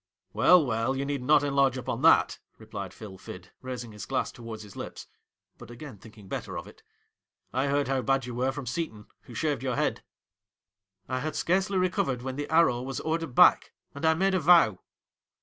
'Well, 0.33 0.65
well, 0.65 0.95
you 0.95 1.05
need 1.05 1.21
not 1.21 1.43
enlarge 1.43 1.77
upon 1.77 2.01
that,' 2.01 2.39
replied 2.57 2.91
Phil 2.91 3.19
Fid, 3.19 3.51
raising 3.61 3.91
his 3.91 4.07
glass 4.07 4.31
towards 4.31 4.63
his 4.63 4.75
lips, 4.75 5.05
but 5.59 5.69
again 5.69 5.99
thinking 5.99 6.27
better 6.27 6.57
of 6.57 6.65
it; 6.65 6.81
'I 7.53 7.67
heard 7.67 7.87
how 7.87 8.01
bad 8.01 8.25
you 8.25 8.33
were 8.33 8.51
from 8.51 8.65
Seton, 8.65 9.05
who 9.25 9.35
shaved 9.35 9.61
your 9.61 9.75
head.' 9.75 10.01
'I 11.07 11.19
had 11.19 11.35
scarcely 11.35 11.77
recovered 11.77 12.23
when 12.23 12.35
the 12.35 12.49
"Arrow" 12.49 12.81
was 12.81 12.99
ordered 13.01 13.35
back, 13.35 13.73
and 13.93 14.03
I 14.03 14.15
made 14.15 14.33
a 14.33 14.39
vow.' 14.39 14.79